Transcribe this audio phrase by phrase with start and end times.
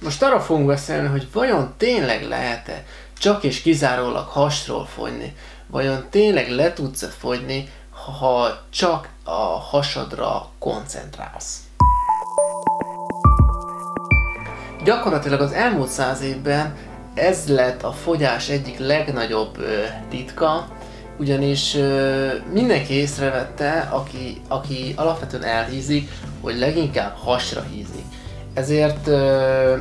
[0.00, 2.84] Most arra fogunk beszélni, hogy vajon tényleg lehet-e
[3.18, 5.36] csak és kizárólag hasról fogyni?
[5.66, 9.40] Vajon tényleg le tudsz-e fogyni, ha csak a
[9.70, 11.58] hasadra koncentrálsz?
[14.84, 16.76] Gyakorlatilag az elmúlt száz évben
[17.14, 20.68] ez lett a fogyás egyik legnagyobb ö, titka,
[21.18, 26.10] ugyanis ö, mindenki észrevette, aki, aki alapvetően elhízik,
[26.40, 28.04] hogy leginkább hasra hízik.
[28.54, 29.76] Ezért ö,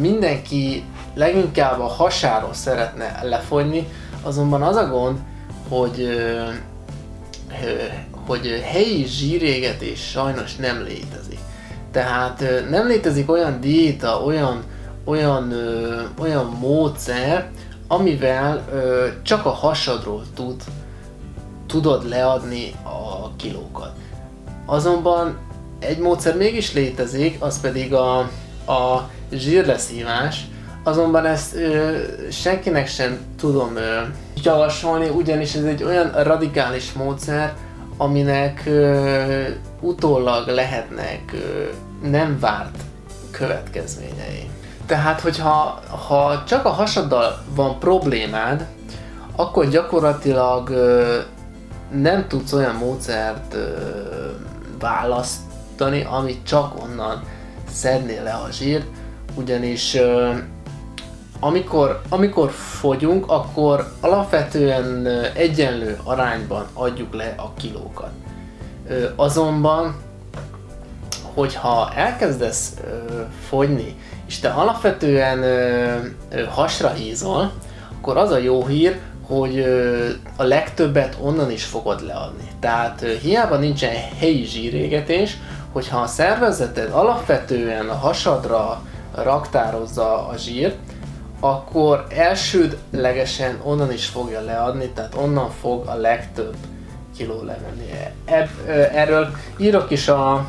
[0.00, 3.88] mindenki leginkább a hasáról szeretne lefogyni,
[4.22, 5.18] azonban az a gond,
[5.68, 6.48] hogy, ö,
[7.64, 7.82] ö,
[8.26, 11.38] hogy helyi zsírégetés sajnos nem létezik.
[11.92, 14.62] Tehát ö, nem létezik olyan diéta, olyan,
[15.04, 17.50] olyan, ö, olyan módszer,
[17.88, 20.62] amivel ö, csak a hasadról tud,
[21.66, 23.92] tudod leadni a kilókat.
[24.66, 25.36] Azonban
[25.86, 28.18] egy módszer mégis létezik, az pedig a,
[28.66, 30.44] a zsírleszívás,
[30.84, 31.98] azonban ezt ö,
[32.30, 34.00] senkinek sem tudom ö,
[34.42, 37.52] javasolni, ugyanis ez egy olyan radikális módszer,
[37.96, 39.42] aminek ö,
[39.80, 41.38] utólag lehetnek ö,
[42.08, 42.76] nem várt
[43.30, 44.50] következményei.
[44.86, 48.66] Tehát, hogyha ha csak a hasaddal van problémád,
[49.36, 51.18] akkor gyakorlatilag ö,
[51.90, 53.68] nem tudsz olyan módszert ö,
[55.78, 57.22] választani, amit csak onnan
[57.72, 58.86] szednél le a zsírt,
[59.34, 59.96] ugyanis
[61.40, 68.10] amikor, amikor fogyunk, akkor alapvetően egyenlő arányban adjuk le a kilókat.
[69.16, 69.94] Azonban,
[71.34, 72.72] hogyha elkezdesz
[73.48, 75.44] fogyni, és te alapvetően
[76.48, 77.52] hasra hízol,
[77.96, 79.60] akkor az a jó hír, hogy
[80.36, 82.48] a legtöbbet onnan is fogod leadni.
[82.60, 85.36] Tehát hiába nincsen helyi zsírégetés,
[85.74, 88.82] hogyha a szervezeted alapvetően a hasadra
[89.14, 90.76] raktározza a zsírt,
[91.40, 96.56] akkor elsődlegesen onnan is fogja leadni, tehát onnan fog a legtöbb
[97.16, 97.90] kiló levenni.
[98.24, 98.48] Ebb,
[98.92, 100.46] erről írok is a,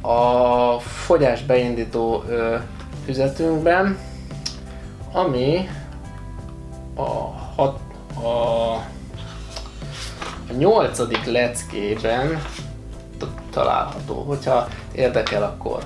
[0.00, 2.56] a fogyás beindító ö,
[3.04, 3.98] füzetünkben,
[5.12, 5.68] ami
[6.94, 7.10] a,
[7.56, 7.80] hat,
[8.22, 8.28] a,
[10.48, 12.42] a nyolcadik leckében
[13.50, 14.22] található.
[14.22, 15.82] Hogyha érdekel, akkor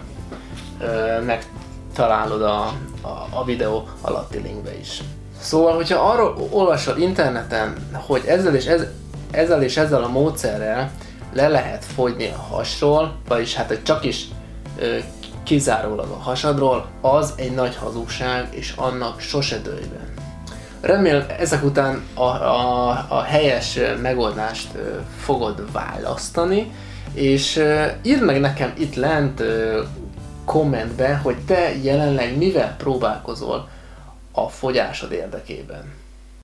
[1.27, 2.63] megtalálod a,
[3.01, 5.03] a, a videó alatti linkbe is.
[5.41, 8.87] Szóval, hogyha arról olvasol interneten, hogy ezzel és, ez,
[9.31, 10.91] ezzel és ezzel a módszerrel
[11.33, 14.25] le lehet fogyni a hasról, vagyis hát hogy csak is
[14.79, 14.97] ö,
[15.43, 19.85] kizárólag a hasadról, az egy nagy hazugság, és annak sose dőlj.
[20.81, 24.69] Remélem ezek után a, a, a helyes megoldást
[25.19, 26.73] fogod választani,
[27.15, 27.63] és
[28.03, 29.83] írd meg nekem itt lent ö,
[30.45, 33.69] kommentbe, hogy te jelenleg mivel próbálkozol
[34.33, 35.93] a fogyásod érdekében.